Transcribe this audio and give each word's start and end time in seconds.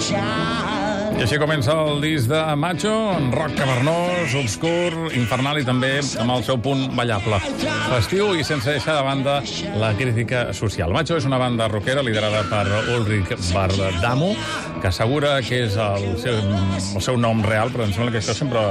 child. 0.00 0.84
I 1.14 1.22
així 1.22 1.36
comença 1.38 1.74
el 1.78 2.00
disc 2.02 2.26
de 2.26 2.40
Macho, 2.58 2.90
en 3.14 3.28
rock 3.30 3.54
cavernós, 3.54 4.34
obscur, 4.40 5.12
infernal 5.14 5.60
i 5.60 5.64
també 5.66 5.92
amb 6.20 6.34
el 6.34 6.42
seu 6.42 6.58
punt 6.58 6.88
ballable. 6.98 7.38
Festiu 7.86 8.32
i 8.34 8.42
sense 8.42 8.66
deixar 8.66 8.96
de 8.98 9.04
banda 9.06 9.36
la 9.78 9.92
crítica 9.94 10.48
social. 10.52 10.90
Macho 10.96 11.20
és 11.20 11.28
una 11.28 11.38
banda 11.38 11.68
rockera 11.70 12.02
liderada 12.02 12.42
per 12.50 12.66
Ulrich 12.96 13.30
Bardamo, 13.54 14.34
que 14.82 14.90
assegura 14.90 15.36
que 15.46 15.64
és 15.68 15.78
el 15.78 16.10
seu, 16.18 16.42
el 16.42 17.06
seu 17.06 17.16
nom 17.20 17.46
real, 17.46 17.70
però 17.70 17.86
em 17.86 17.94
sembla 17.94 18.16
que 18.16 18.24
això 18.24 18.34
sempre 18.34 18.66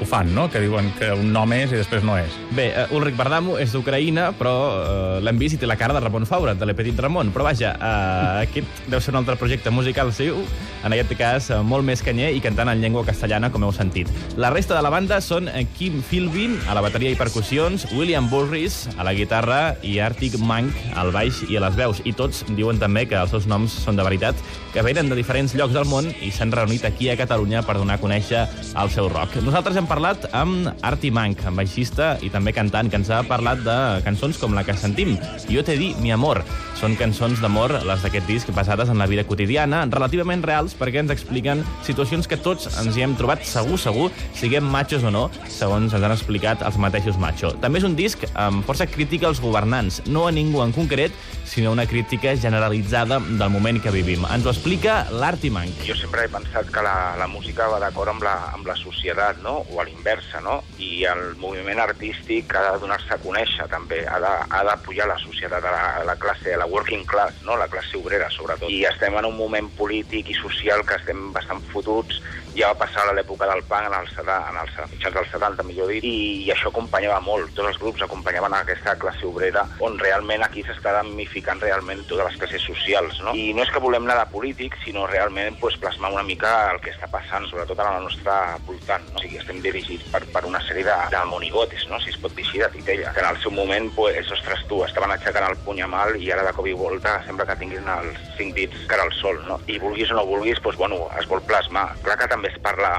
ho 0.00 0.06
fan, 0.06 0.30
no? 0.34 0.48
Que 0.50 0.60
diuen 0.62 0.90
que 0.98 1.10
un 1.14 1.32
nom 1.34 1.52
és 1.56 1.72
i 1.72 1.78
després 1.78 2.04
no 2.06 2.16
és. 2.18 2.34
Bé, 2.56 2.68
uh, 2.70 2.94
Ulrich 2.96 3.16
Bardamo 3.18 3.58
és 3.58 3.72
d'Ucraïna, 3.74 4.30
però 4.38 4.54
uh, 4.68 5.18
l'hem 5.24 5.40
vist 5.40 5.56
i 5.56 5.60
té 5.60 5.68
la 5.68 5.78
cara 5.80 5.96
de 5.96 6.02
Ramon 6.04 6.26
Faura, 6.28 6.54
de 6.54 6.68
Le 6.68 6.76
Petit 6.78 6.98
Ramon. 6.98 7.32
Però 7.34 7.46
vaja, 7.46 7.74
uh, 7.74 8.42
aquest 8.44 8.84
deu 8.90 9.02
ser 9.02 9.14
un 9.14 9.20
altre 9.22 9.36
projecte 9.40 9.72
musical 9.74 10.12
seu, 10.14 10.40
en 10.86 10.94
aquest 10.94 11.14
cas 11.18 11.50
uh, 11.50 11.62
molt 11.66 11.86
més 11.86 12.02
canyer 12.04 12.30
i 12.36 12.42
cantant 12.44 12.70
en 12.70 12.82
llengua 12.82 13.04
castellana, 13.06 13.50
com 13.54 13.66
heu 13.66 13.74
sentit. 13.74 14.10
La 14.38 14.52
resta 14.54 14.76
de 14.76 14.84
la 14.84 14.92
banda 14.94 15.20
són 15.24 15.50
Kim 15.78 16.00
Philbin, 16.06 16.56
a 16.68 16.76
la 16.78 16.84
bateria 16.84 17.12
i 17.12 17.18
percussions, 17.18 17.88
William 17.96 18.30
Burris, 18.30 18.84
a 18.96 19.06
la 19.06 19.16
guitarra, 19.18 19.74
i 19.82 19.98
Arctic 20.04 20.38
Monk, 20.38 20.76
al 20.98 21.12
baix 21.14 21.42
i 21.48 21.58
a 21.58 21.64
les 21.66 21.78
veus. 21.78 22.02
I 22.06 22.14
tots 22.16 22.44
diuen 22.54 22.78
també 22.78 23.06
que 23.10 23.18
els 23.18 23.34
seus 23.34 23.48
noms 23.50 23.74
són 23.84 23.98
de 23.98 24.06
veritat, 24.06 24.38
que 24.74 24.84
venen 24.86 25.10
de 25.10 25.18
diferents 25.18 25.56
llocs 25.58 25.74
del 25.74 25.88
món 25.90 26.06
i 26.22 26.30
s'han 26.34 26.52
reunit 26.54 26.84
aquí 26.86 27.10
a 27.10 27.16
Catalunya 27.18 27.64
per 27.66 27.78
donar 27.80 27.98
a 27.98 28.02
conèixer 28.02 28.44
el 28.78 28.92
seu 28.94 29.08
rock. 29.10 29.40
Nosaltres 29.42 29.78
hem 29.80 29.87
parlat 29.88 30.28
amb 30.36 30.68
Artie 30.84 31.12
Mank, 31.14 31.42
baixista 31.56 32.16
i 32.24 32.28
també 32.32 32.52
cantant, 32.56 32.90
que 32.92 33.00
ens 33.00 33.10
ha 33.10 33.22
parlat 33.26 33.64
de 33.64 33.78
cançons 34.04 34.38
com 34.40 34.56
la 34.56 34.66
que 34.66 34.76
sentim, 34.76 35.16
Jo 35.48 35.64
te 35.64 35.78
di 35.80 35.94
mi 36.02 36.12
amor. 36.12 36.44
Són 36.78 36.92
cançons 36.94 37.40
d'amor, 37.42 37.72
les 37.82 38.04
d'aquest 38.04 38.28
disc, 38.30 38.50
basades 38.54 38.86
en 38.92 39.00
la 39.02 39.08
vida 39.10 39.24
quotidiana, 39.26 39.80
relativament 39.90 40.44
reals, 40.46 40.76
perquè 40.78 41.00
ens 41.02 41.10
expliquen 41.10 41.64
situacions 41.82 42.30
que 42.30 42.38
tots 42.38 42.68
ens 42.78 42.94
hi 42.94 43.02
hem 43.02 43.16
trobat 43.18 43.42
segur, 43.42 43.80
segur, 43.82 44.12
siguem 44.38 44.62
machos 44.62 45.02
o 45.02 45.10
no, 45.10 45.24
segons 45.50 45.90
ens 45.90 46.06
han 46.06 46.14
explicat 46.14 46.62
els 46.62 46.78
mateixos 46.78 47.18
macho. 47.18 47.50
També 47.64 47.82
és 47.82 47.88
un 47.88 47.96
disc 47.98 48.22
amb 48.38 48.62
força 48.68 48.86
crítica 48.86 49.26
als 49.26 49.42
governants, 49.42 50.04
no 50.06 50.28
a 50.28 50.34
ningú 50.36 50.62
en 50.62 50.70
concret, 50.76 51.16
sinó 51.48 51.72
una 51.74 51.86
crítica 51.90 52.36
generalitzada 52.36 53.18
del 53.18 53.50
moment 53.50 53.82
que 53.82 53.90
vivim. 53.90 54.22
Ens 54.30 54.46
ho 54.46 54.52
explica 54.54 55.00
l'Artie 55.10 55.50
Mank. 55.50 55.82
Jo 55.88 55.98
sempre 55.98 56.28
he 56.28 56.30
pensat 56.30 56.70
que 56.70 56.84
la, 56.86 57.16
la 57.18 57.26
música 57.26 57.66
va 57.72 57.82
d'acord 57.82 58.12
amb, 58.12 58.22
la, 58.22 58.36
amb 58.54 58.70
la 58.70 58.78
societat, 58.78 59.42
no? 59.42 59.64
o 59.72 59.82
a 59.82 59.88
l'inversa, 59.88 60.44
no? 60.46 60.60
i 60.78 61.02
el 61.10 61.34
moviment 61.42 61.82
artístic 61.82 62.54
ha 62.54 62.68
de 62.68 62.82
donar-se 62.84 63.16
a 63.16 63.20
conèixer 63.24 63.66
també, 63.72 64.04
ha 64.06 64.22
de, 64.22 64.32
ha 64.46 64.62
de 64.70 64.78
pujar 64.86 65.10
la 65.10 65.18
societat, 65.24 65.64
a 65.64 65.74
la, 65.74 65.84
a 66.04 66.06
la 66.06 66.18
classe, 66.20 66.54
a 66.54 66.62
la 66.62 66.67
working 66.70 67.04
class, 67.08 67.34
no? 67.44 67.56
la 67.56 67.68
classe 67.68 67.96
obrera 67.98 68.28
sobretot. 68.34 68.70
I 68.70 68.84
estem 68.88 69.16
en 69.18 69.28
un 69.28 69.36
moment 69.36 69.70
polític 69.78 70.30
i 70.32 70.36
social 70.38 70.84
que 70.86 70.98
estem 71.00 71.30
bastant 71.34 71.64
fotuts, 71.72 72.20
ja 72.58 72.72
va 72.72 72.80
passar 72.82 73.06
a 73.06 73.14
l'època 73.16 73.48
del 73.50 73.62
punk 73.70 73.88
en 73.88 73.94
els, 74.00 74.14
en 74.18 74.58
els 74.62 74.78
mitjans 74.92 75.14
dels 75.14 75.30
70, 75.34 75.66
millor 75.68 75.92
dit, 75.92 76.04
i, 76.04 76.44
i 76.46 76.52
això 76.54 76.72
acompanyava 76.72 77.20
molt, 77.24 77.52
tots 77.54 77.70
els 77.70 77.80
grups 77.82 78.02
acompanyaven 78.04 78.56
aquesta 78.58 78.96
classe 79.00 79.26
obrera, 79.28 79.64
on 79.84 79.98
realment 80.02 80.44
aquí 80.44 80.64
s'està 80.66 80.96
damnificant 80.98 81.62
realment 81.62 82.04
totes 82.10 82.32
les 82.32 82.40
classes 82.42 82.66
socials, 82.66 83.20
no? 83.24 83.34
I 83.38 83.52
no 83.56 83.64
és 83.64 83.72
que 83.74 83.82
volem 83.82 84.08
anar 84.08 84.18
de 84.22 84.32
polític, 84.32 84.76
sinó 84.84 85.06
realment 85.10 85.58
pues, 85.62 85.78
plasmar 85.80 86.12
una 86.14 86.26
mica 86.26 86.54
el 86.72 86.82
que 86.84 86.92
està 86.94 87.10
passant, 87.12 87.46
sobretot 87.50 87.78
a 87.80 87.90
la 87.92 88.02
nostra 88.04 88.38
voltant, 88.66 89.06
no? 89.12 89.18
O 89.18 89.24
sigui, 89.24 89.40
estem 89.40 89.62
dirigits 89.64 90.06
per, 90.12 90.22
per 90.34 90.44
una 90.48 90.62
sèrie 90.66 90.86
de, 90.86 90.96
de 91.14 91.24
monigotes, 91.30 91.86
no? 91.90 92.00
si 92.02 92.12
es 92.12 92.18
pot 92.22 92.34
dir 92.34 92.46
així, 92.46 92.62
de 92.62 92.68
titella, 92.74 93.12
que 93.14 93.22
en 93.22 93.30
el 93.30 93.40
seu 93.42 93.52
moment, 93.54 93.90
pues, 93.96 94.30
ostres, 94.34 94.64
tu, 94.70 94.82
estaven 94.86 95.12
aixecant 95.14 95.48
el 95.48 95.58
puny 95.66 95.82
a 95.84 95.90
mal 95.90 96.14
i 96.18 96.30
ara 96.34 96.46
de 96.46 96.54
cop 96.56 96.66
i 96.68 96.74
volta 96.76 97.18
sembla 97.26 97.46
que 97.48 97.58
tinguin 97.60 97.88
els 97.92 98.20
cinc 98.38 98.54
dits 98.56 98.86
cara 98.90 99.06
al 99.06 99.14
sol, 99.18 99.40
no? 99.48 99.58
I 99.66 99.78
vulguis 99.82 100.12
o 100.12 100.18
no 100.18 100.26
vulguis, 100.28 100.60
pues, 100.64 100.78
bueno, 100.80 101.06
es 101.18 101.28
vol 101.30 101.42
plasmar. 101.48 101.88
Clar 102.04 102.18
que 102.20 102.30
també 102.30 102.47
es 102.50 102.58
parla 102.64 102.92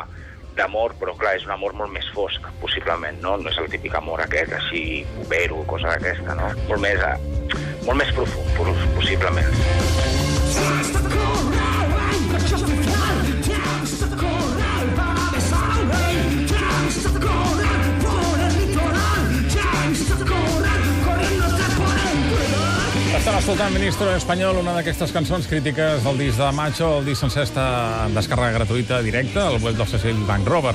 d'amor, 0.57 0.95
però 0.99 1.15
clar, 1.19 1.35
és 1.39 1.45
un 1.47 1.53
amor 1.55 1.75
molt 1.77 1.93
més 1.93 2.07
fosc, 2.15 2.43
possiblement, 2.63 3.21
no? 3.23 3.37
No 3.39 3.51
és 3.51 3.59
el 3.61 3.69
típic 3.71 3.95
amor 3.99 4.23
aquest, 4.25 4.53
així, 4.59 4.83
overo, 5.25 5.63
cosa 5.69 5.93
d'aquesta, 5.93 6.35
no? 6.39 6.51
Molt 6.67 6.83
més, 6.83 6.99
eh, 6.99 7.17
molt 7.87 8.01
més 8.01 8.13
profund, 8.17 8.85
possiblement. 8.97 9.51
Just 10.59 11.68
escoltant 23.39 23.71
Ministro 23.71 24.09
Espanyol, 24.11 24.57
una 24.59 24.73
d'aquestes 24.75 25.13
cançons 25.15 25.45
crítiques 25.47 26.03
del 26.03 26.17
disc 26.19 26.41
de 26.41 26.49
Macho. 26.51 26.89
El 26.99 27.05
disc 27.07 27.23
sencer 27.23 27.45
està 27.45 27.65
en 28.09 28.17
descàrrega 28.17 28.57
gratuïta 28.57 28.99
directa 29.05 29.45
al 29.47 29.61
web 29.63 29.77
del 29.79 29.87
Cecil 29.87 30.19
Bank 30.27 30.47
Rover. 30.49 30.73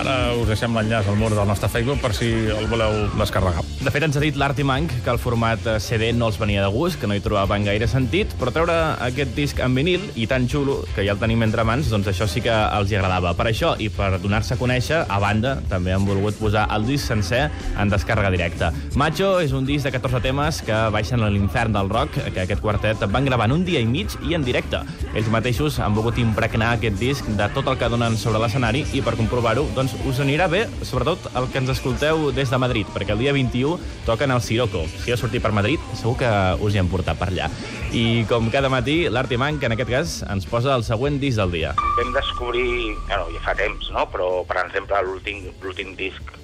Ara 0.00 0.14
us 0.38 0.48
deixem 0.48 0.72
l'enllaç 0.76 1.10
al 1.10 1.18
mur 1.20 1.28
del 1.34 1.44
nostre 1.48 1.68
Facebook 1.68 2.00
per 2.00 2.14
si 2.16 2.30
el 2.32 2.68
voleu 2.70 3.10
descarregar. 3.20 3.64
De 3.82 3.92
fet, 3.92 4.06
ens 4.06 4.16
ha 4.16 4.22
dit 4.22 4.36
l'Arti 4.40 4.64
Mank 4.64 4.94
que 5.04 5.12
el 5.12 5.20
format 5.20 5.60
eh, 5.68 5.76
CD 5.82 6.08
no 6.16 6.30
els 6.30 6.38
venia 6.40 6.62
de 6.64 6.70
gust, 6.72 6.96
que 7.00 7.06
no 7.10 7.14
hi 7.14 7.20
trobaven 7.22 7.66
gaire 7.68 7.88
sentit, 7.90 8.32
però 8.40 8.54
treure 8.54 8.74
aquest 9.04 9.36
disc 9.36 9.60
en 9.60 9.76
vinil, 9.76 10.08
i 10.16 10.24
tan 10.30 10.48
xulo, 10.48 10.80
que 10.96 11.04
ja 11.04 11.12
el 11.14 11.20
tenim 11.20 11.44
entre 11.44 11.66
mans, 11.68 11.90
doncs 11.92 12.08
això 12.10 12.26
sí 12.30 12.40
que 12.44 12.54
els 12.54 12.90
hi 12.90 12.96
agradava. 12.96 13.34
Per 13.36 13.46
això, 13.50 13.74
i 13.76 13.90
per 13.92 14.14
donar-se 14.22 14.56
a 14.56 14.60
conèixer, 14.60 15.02
a 15.04 15.20
banda, 15.22 15.58
també 15.68 15.92
han 15.92 16.08
volgut 16.08 16.38
posar 16.40 16.64
el 16.74 16.88
disc 16.88 17.06
sencer 17.12 17.44
en 17.76 17.92
descàrrega 17.92 18.32
directa. 18.32 18.72
Macho 18.96 19.36
és 19.44 19.52
un 19.52 19.68
disc 19.68 19.84
de 19.84 19.92
14 19.94 20.24
temes 20.24 20.62
que 20.64 20.80
baixen 20.96 21.20
a 21.22 21.30
l'infern 21.30 21.76
del 21.76 21.92
rock, 21.92 22.05
que 22.12 22.42
aquest 22.42 22.62
quartet 22.62 23.02
van 23.12 23.26
gravar 23.28 23.48
en 23.50 23.56
un 23.58 23.64
dia 23.66 23.80
i 23.80 23.86
mig 23.88 24.12
i 24.26 24.34
en 24.36 24.44
directe. 24.46 24.80
Ells 25.14 25.30
mateixos 25.32 25.78
han 25.82 25.94
volgut 25.96 26.18
impregnar 26.22 26.74
aquest 26.76 26.98
disc 27.00 27.28
de 27.38 27.48
tot 27.54 27.68
el 27.70 27.78
que 27.80 27.90
donen 27.92 28.16
sobre 28.20 28.40
l'escenari 28.42 28.84
i 28.96 29.02
per 29.04 29.16
comprovar-ho, 29.18 29.66
doncs 29.76 29.96
us 30.08 30.20
anirà 30.24 30.48
bé, 30.52 30.66
sobretot 30.82 31.30
el 31.34 31.48
que 31.52 31.62
ens 31.62 31.72
escolteu 31.76 32.30
des 32.36 32.52
de 32.52 32.60
Madrid, 32.62 32.90
perquè 32.94 33.16
el 33.16 33.24
dia 33.24 33.34
21 33.36 33.78
toquen 34.06 34.34
al 34.34 34.42
Siroco. 34.42 34.86
Si 35.02 35.12
heu 35.12 35.20
sortit 35.20 35.44
per 35.44 35.54
Madrid, 35.56 35.82
segur 35.94 36.16
que 36.20 36.32
us 36.62 36.74
hi 36.74 36.82
hem 36.82 36.90
portat 36.92 37.18
per 37.20 37.30
allà. 37.32 37.50
I 37.96 38.24
com 38.28 38.50
cada 38.52 38.68
matí, 38.72 39.06
l'Arti 39.08 39.38
Mank, 39.40 39.62
en 39.64 39.76
aquest 39.76 39.90
cas, 39.90 40.16
ens 40.30 40.48
posa 40.50 40.74
el 40.76 40.84
següent 40.84 41.20
disc 41.22 41.40
del 41.40 41.54
dia. 41.54 41.74
Vam 41.96 42.12
descobrir, 42.16 42.94
bueno, 43.06 43.30
ja 43.34 43.44
fa 43.44 43.56
temps, 43.58 43.90
no? 43.94 44.06
però 44.12 44.28
per 44.48 44.60
exemple 44.64 45.00
l'últim 45.06 45.46
l'últim 45.62 45.94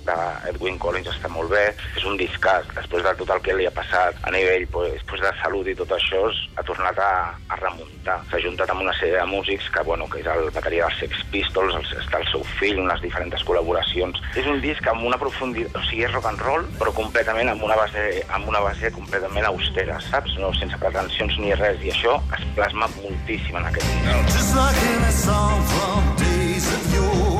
d'Edwin 0.07 0.79
Collins 0.83 1.11
està 1.13 1.31
molt 1.33 1.53
bé, 1.53 1.65
és 1.97 2.07
un 2.09 2.19
discàs, 2.21 2.67
després 2.77 3.05
de 3.07 3.15
tot 3.21 3.31
el 3.35 3.43
que 3.45 3.57
li 3.57 3.67
ha 3.69 3.75
passat 3.75 4.19
a 4.27 4.33
nivell 4.35 4.67
pues, 4.73 4.93
després 4.99 5.23
de 5.25 5.33
salut 5.41 5.69
i 5.69 5.77
tot 5.79 5.95
això, 5.97 6.23
ha 6.57 6.65
tornat 6.67 6.99
a, 7.03 7.13
a 7.49 7.59
remuntar. 7.61 8.19
S'ha 8.31 8.41
juntat 8.43 8.71
amb 8.73 8.85
una 8.85 8.95
sèrie 8.99 9.19
de 9.19 9.27
músics 9.31 9.69
que, 9.73 9.85
bueno, 9.87 10.09
que 10.11 10.21
és 10.23 10.29
el 10.31 10.51
bateria 10.55 10.89
dels 10.89 11.01
Sex 11.03 11.25
Pistols, 11.33 11.77
el, 11.79 11.87
està 12.03 12.21
el 12.21 12.29
seu 12.31 12.45
fill, 12.59 12.81
unes 12.83 13.03
diferents 13.05 13.47
col·laboracions. 13.49 14.21
És 14.39 14.49
un 14.49 14.63
disc 14.65 14.87
amb 14.91 15.07
una 15.09 15.21
profunditat, 15.21 15.77
o 15.79 15.85
sigui, 15.89 16.07
és 16.09 16.15
rock 16.15 16.31
and 16.31 16.45
roll, 16.47 16.67
però 16.81 16.95
completament 16.97 17.53
amb 17.53 17.67
una 17.69 17.79
base, 17.79 18.07
amb 18.35 18.49
una 18.53 18.63
base 18.65 18.93
completament 18.95 19.49
austera, 19.51 19.99
saps? 20.09 20.37
No, 20.43 20.53
sense 20.61 20.79
pretensions 20.83 21.39
ni 21.43 21.55
res, 21.59 21.83
i 21.83 21.93
això 21.95 22.19
es 22.39 22.49
plasma 22.57 22.91
moltíssim 23.01 23.61
en 23.61 23.69
aquest 23.71 23.93
disc. 23.93 24.35
Just 24.37 24.57
like 24.57 24.89
in 24.93 25.05
a 25.05 25.13
song 25.13 25.63
from 25.75 26.17
days 26.17 26.67
of 26.73 26.95
yore. 26.95 27.32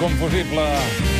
Inconfusible 0.00 0.62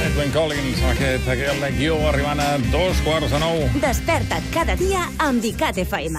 Edwin 0.07 0.31
Collins, 0.33 0.81
aquest, 0.89 1.27
aquest 1.29 1.77
You, 1.77 1.99
arribant 2.09 2.41
a 2.41 2.57
dos 2.73 2.97
quarts 3.05 3.29
de 3.29 3.37
nou. 3.43 3.61
Desperta't 3.83 4.47
cada 4.55 4.73
dia 4.81 5.03
amb 5.21 5.45
ICAT 5.45 5.83
FM. 5.85 6.17